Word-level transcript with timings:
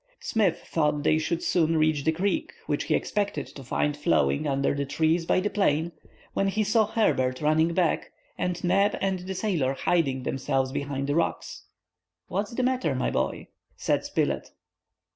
Smith 0.19 0.63
thought 0.65 1.03
they 1.03 1.19
should 1.19 1.43
soon 1.43 1.77
reach 1.77 2.03
the 2.05 2.11
creek, 2.11 2.53
which 2.65 2.85
he 2.85 2.95
expected 2.95 3.45
to 3.45 3.63
find 3.63 3.95
flowing 3.95 4.47
under 4.47 4.73
the 4.73 4.83
trees 4.83 5.27
by 5.27 5.39
the 5.39 5.47
plain, 5.47 5.91
when 6.33 6.47
he 6.47 6.63
saw 6.63 6.87
Herbert 6.87 7.39
running 7.39 7.75
back, 7.75 8.11
and 8.35 8.63
Neb 8.63 8.97
and 8.99 9.19
the 9.19 9.35
sailor 9.35 9.73
hiding 9.75 10.23
themselves 10.23 10.71
behind 10.71 11.05
the 11.05 11.13
rocks. 11.13 11.65
"What's 12.29 12.49
the 12.49 12.63
matter, 12.63 12.95
my 12.95 13.11
boy?" 13.11 13.49
said 13.77 14.03
Spilett. 14.03 14.49